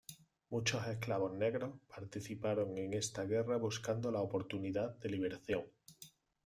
[0.49, 5.61] Muchos esclavos negros participaron en esta guerra buscando la oportunidad de liberación.